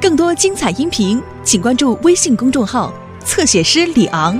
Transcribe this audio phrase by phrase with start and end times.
[0.00, 2.92] 更多精彩音频，请关注微信公众号
[3.24, 4.38] “侧写师李昂”。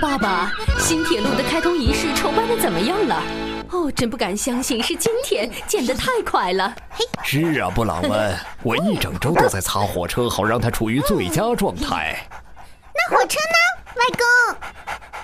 [0.00, 3.22] 爸爸，新铁路的开通仪式筹办的怎么样了？
[3.70, 6.74] 哦，真不敢相信是今天，建得太快了。
[6.90, 12.16] 嘿，是啊，布朗文，我一整周都在擦火车，好让它处于最佳状态。
[12.94, 13.56] 那火车呢，
[13.96, 14.24] 外公？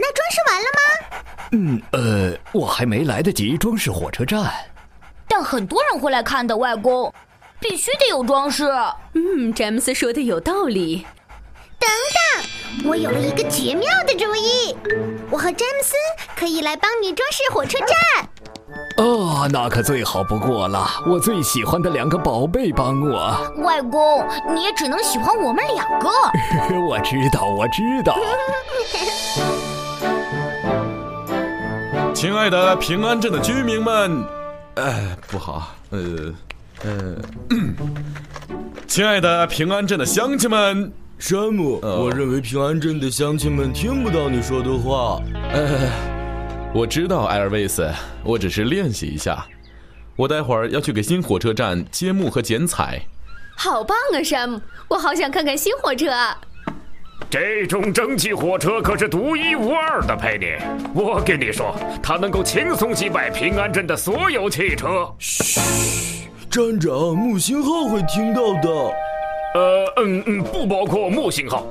[0.01, 0.81] 那装饰完了吗？
[1.53, 4.51] 嗯，呃，我还没来得及装饰火车站。
[5.29, 7.13] 但很多人会来看的，外公，
[7.61, 8.65] 必须得有装饰。
[9.15, 11.07] 嗯，詹姆斯说的有道理。
[11.79, 11.89] 等
[12.83, 14.77] 等，我有了一个绝妙的主意，
[15.31, 15.95] 我和詹姆斯
[16.37, 18.29] 可以来帮你装饰火车站。
[18.99, 23.53] 哦，那可最好不过了，我最喜欢的两个宝贝帮我。
[23.63, 24.25] 外公，
[24.55, 26.11] 你也只能喜欢我们两个。
[26.87, 28.15] 我知道，我知道。
[32.21, 34.23] 亲爱的平安镇的居民们，
[34.75, 36.35] 哎，不好，呃，
[36.85, 37.17] 呃，
[38.87, 45.19] 亲爱的平安镇的乡亲们，山姆，我认为平安镇的乡亲们听不到你说的话。
[45.51, 45.91] 呃，
[46.75, 47.91] 我知道，艾尔维斯，
[48.23, 49.47] 我只是练习一下。
[50.15, 53.01] 我待会儿要去给新火车站揭幕和剪彩。
[53.57, 54.61] 好棒啊，山姆！
[54.89, 56.05] 我好想看看新火车。
[57.31, 60.47] 这种蒸汽火车可是独一无二的，佩妮。
[60.93, 65.09] 我跟你说，它能够轻松击败平安镇的所有汽车。
[65.21, 65.61] 嘘，
[66.51, 68.69] 站长，木星号会听到的。
[69.55, 71.65] 呃，嗯嗯，不包括木星号。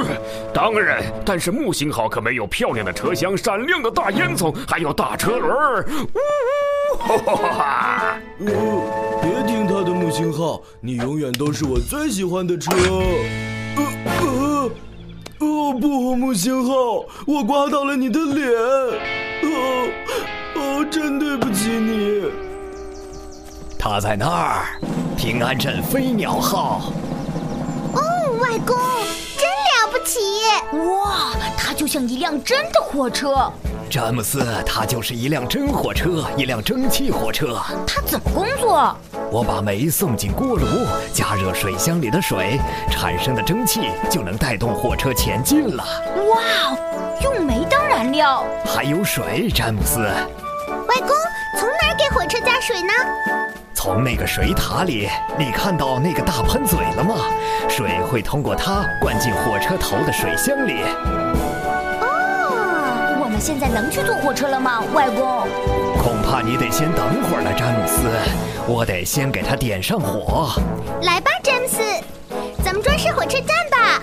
[0.52, 5.86] 当然，但是木星号可没有漂亮的车厢、闪亮的大烟囱，还有大车轮。
[6.12, 8.18] 呜，哈哈哈哈！
[8.38, 12.70] 别听他的木星号，你永远都是我最喜欢的车。
[15.80, 18.48] 不，木星号，我刮到了你的脸，
[19.42, 19.88] 哦
[20.56, 22.24] 哦，真对不起你。
[23.78, 24.66] 他在那儿，
[25.16, 26.92] 平安镇飞鸟号。
[27.94, 28.00] 哦，
[28.40, 28.76] 外公，
[29.36, 30.18] 真了不起！
[30.76, 33.50] 哇，它就像一辆真的火车。
[33.88, 37.58] 詹姆斯，它就是一辆真火车，一辆蒸汽火车。
[37.86, 38.96] 它怎么工作？
[39.30, 40.66] 我把煤送进锅炉，
[41.12, 42.58] 加热水箱里的水，
[42.90, 45.84] 产生的蒸汽就能带动火车前进了。
[46.32, 46.76] 哇，
[47.22, 50.00] 用煤当燃料，还有水，詹姆斯。
[50.00, 51.08] 外公，
[51.58, 52.92] 从哪儿给火车加水呢？
[53.74, 55.08] 从那个水塔里。
[55.38, 57.16] 你看到那个大喷嘴了吗？
[57.68, 60.82] 水会通过它灌进火车头的水箱里。
[63.40, 65.46] 现在能去坐火车了吗，外公？
[66.02, 68.08] 恐怕你得先等会儿了，詹姆斯。
[68.66, 70.60] 我得先给他点上火。
[71.02, 71.82] 来吧，詹姆斯，
[72.64, 74.02] 咱们装饰火车站吧。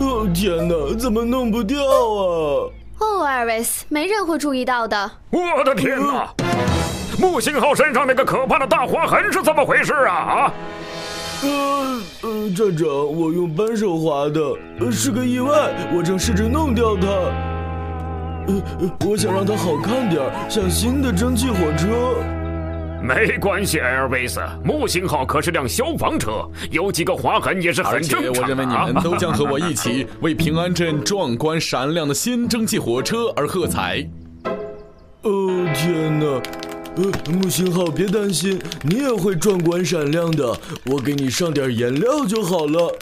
[0.00, 2.70] 哦天哪，怎么弄不掉啊？
[2.98, 5.10] 哦，艾瑞斯，没人会注意到的。
[5.30, 6.32] 我的天哪！
[7.18, 10.14] 木星号身上那个可怕的大划痕是怎么回事啊？
[10.14, 10.52] 啊？
[11.42, 15.50] 呃呃，站长，我用扳手划的，是个意外。
[15.94, 17.08] 我正试着弄掉它。
[18.46, 18.62] 呃，
[19.06, 21.88] 我想让它好看点像新的蒸汽火车。
[23.02, 28.40] 没关系，艾尔维斯，木星号可是辆消防车，有几个划痕也是很正常的。
[28.40, 34.06] 我认为你们都将和我一起为平安镇壮观闪亮的新蒸汽火车而喝彩。
[35.20, 36.40] 哦天哪！
[36.96, 40.56] 呃，木星号，别担心，你也会壮观闪亮的。
[40.86, 42.96] 我给你上点颜料就好了。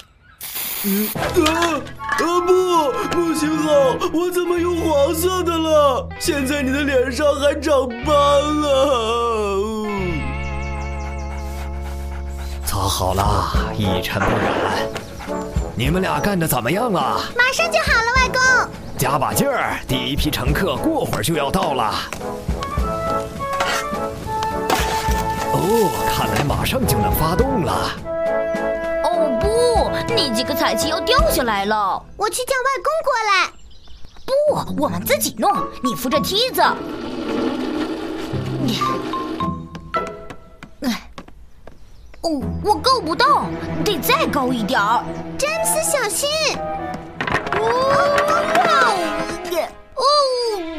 [0.84, 3.70] 嗯啊啊不，木星号，
[4.14, 6.08] 我怎么有黄色的了？
[6.18, 8.16] 现在你的脸上还长斑
[8.62, 9.86] 了。
[12.64, 14.88] 擦好了，一尘不染。
[15.76, 17.20] 你们俩干的怎么样了？
[17.36, 18.72] 马上就好了，外公。
[18.96, 21.94] 加把劲儿，第一批乘客过会儿就要到了。
[25.74, 27.72] 哦，看来马上就能发动了。
[29.04, 32.04] 哦不，那几个彩旗要掉下来了。
[32.18, 33.48] 我去叫外公过来。
[34.76, 35.50] 不，我们自己弄。
[35.82, 36.60] 你扶着梯子。
[40.82, 41.10] 哎，
[42.20, 43.46] 哦，我够不到，
[43.82, 45.02] 得再高一点儿。
[45.38, 46.28] 詹姆斯，小心！
[47.58, 47.64] 哦，
[49.94, 50.04] 哦，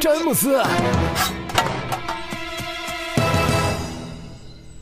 [0.00, 0.62] 詹姆斯。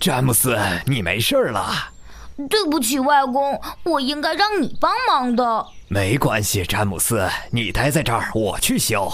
[0.02, 1.64] 詹姆斯，你没事了。
[2.50, 5.64] 对不起，外公，我应该让你帮忙的。
[5.86, 9.08] 没关系，詹姆斯，你待在这儿，我去修。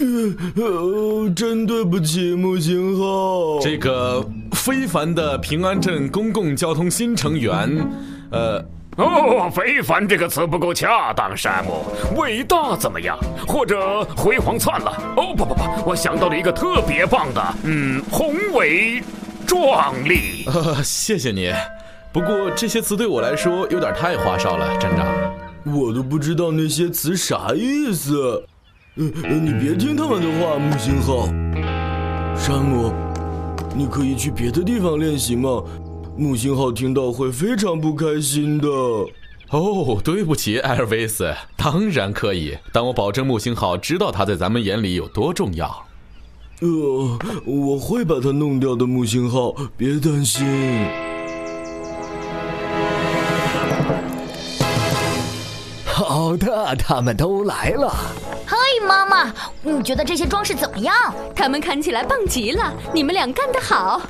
[0.00, 3.60] 呃，真对不起，木星号。
[3.60, 7.88] 这个非凡的平安镇公共交通新成员，
[8.32, 8.60] 呃，
[8.96, 11.84] 哦，非凡这个词不够恰当，山姆。
[12.16, 13.18] 伟大怎么样？
[13.46, 14.94] 或者辉煌灿烂？
[15.16, 19.02] 哦，不不不，我想到了一个特别棒的，嗯，宏伟
[19.46, 20.44] 壮丽。
[20.46, 21.52] 呃，谢谢你。
[22.12, 25.06] 不过这些词对我来说有点太花哨了，站长。
[25.64, 28.44] 我都不知道那些词啥意思。
[28.96, 29.12] 嗯，
[29.44, 31.26] 你别听他们的话，木星号。
[32.36, 32.92] 山姆，
[33.74, 35.62] 你可以去别的地方练习吗？
[36.16, 38.68] 木星号听到会非常不开心的。
[39.50, 45.84] 哦，对不起，艾尔维斯，当然可以，但我保证木星号知道它在咱们眼里有多重要。
[46.60, 50.86] 呃，我会把它弄掉的，木星号，别担心。
[55.84, 57.92] 好的，他们都来了。
[58.46, 58.56] 嗨，
[58.86, 60.94] 妈妈，你觉得这些装饰怎么样？
[61.34, 64.00] 他们看起来棒极了，你们俩干得好。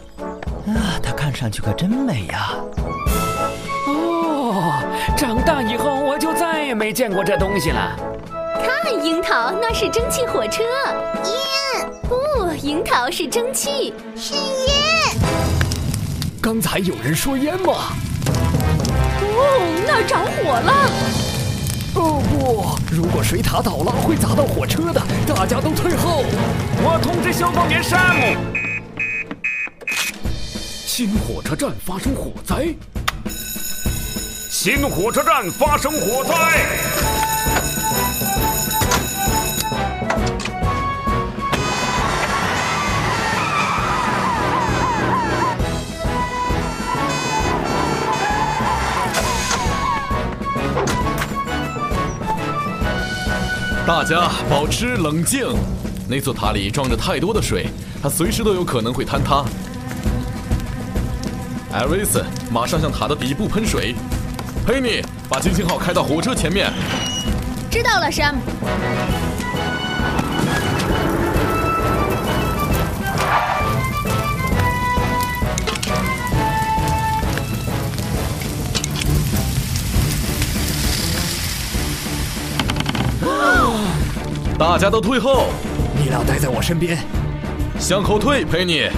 [0.66, 2.54] 啊，它看上去可真美呀！
[3.86, 4.82] 哦，
[5.16, 7.96] 长大以后我就再也没见过这东西了。
[8.64, 10.62] 看，樱桃，那是蒸汽火车。
[11.24, 15.16] 烟，不，樱桃是蒸汽，是烟。
[16.40, 17.92] 刚才有人说烟吗？
[19.20, 20.72] 哦，那儿着火了。
[21.96, 26.24] 哦不，如果水塔倒了，会砸到火车的，大家都退后。
[26.82, 28.36] 我通知消防员山姆。
[30.96, 32.72] 新火车站发生火灾！
[34.48, 36.32] 新火车站发生火灾！
[53.84, 55.44] 大家保持冷静，
[56.08, 57.66] 那座塔里装着太多的水，
[58.00, 59.44] 它随时都有可能会坍塌。
[61.74, 63.96] 艾尔维斯，马上向塔的底部喷水。
[64.64, 66.72] 佩妮，把金星号开到火车前面。
[67.68, 68.40] 知道了，山姆。
[84.56, 85.48] 大家都退后，
[86.00, 86.96] 你俩待在我身边。
[87.80, 88.88] 向后退，佩妮。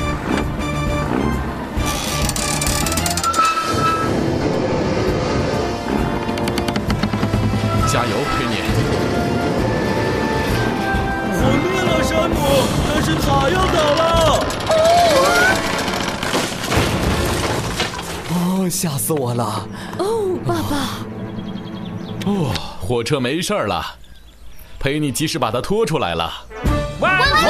[7.96, 8.56] 加油，佩妮！
[11.32, 12.37] 火灭了，山姆，
[12.87, 14.04] 但是塔要倒了。
[18.28, 19.66] 哦，吓死我了！
[19.96, 20.76] 哦，爸爸。
[22.26, 23.82] 哦，火车没事儿了。
[24.78, 26.31] 佩妮及时把它拖出来了。
[27.00, 27.48] 万岁！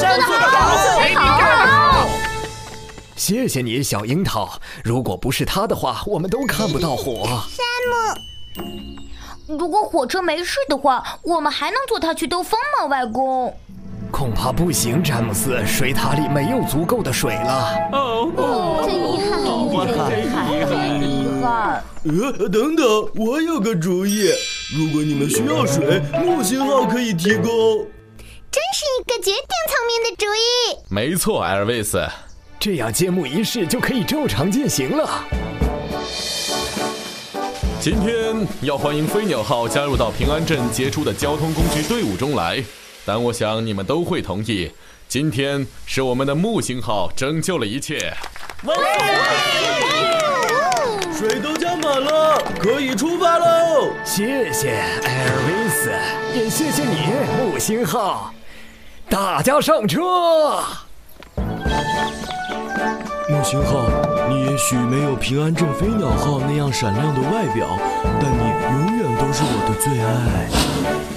[0.00, 0.66] 山姆做得好，
[1.92, 2.08] 好！
[3.14, 4.58] 谢谢你，小樱桃。
[4.82, 7.40] 如果不是他的话，我们都看不到火。
[7.48, 8.18] 山姆，
[9.46, 13.54] 如果火车没事的话，我们还能坐它去兜风吗，外公？
[14.10, 17.74] 恐怕不行，詹姆斯，水塔里没有足够的水了。
[17.92, 21.84] 哦，真遗憾，真遗憾，真遗憾。
[22.04, 22.86] 呃，等等，
[23.16, 24.30] 我有个主意。
[24.78, 27.44] 如果你们需要水，木星号可以提供。
[28.50, 30.78] 真是一个绝顶聪明的主意。
[30.88, 32.02] 没错，艾尔维斯。
[32.60, 35.06] 这样揭幕仪式就可以照常进行了。
[37.84, 42.64] 今天要欢迎飞鸟号加入到平安镇杰出的交通工具队伍中来，
[43.04, 44.70] 但我想你们都会同意，
[45.06, 48.10] 今天是我们的木星号拯救了一切。
[51.12, 53.90] 水都加满了，可以出发喽！
[54.02, 54.70] 谢谢
[55.04, 55.92] 艾尔维斯，
[56.34, 56.96] 也谢谢你
[57.38, 58.32] 木星号。
[59.10, 60.00] 大家上车。
[63.28, 63.84] 木星号，
[64.28, 67.78] 你也许没有平安镇飞鸟号那样闪亮的外表，
[68.20, 71.13] 但你永远都是我的最爱。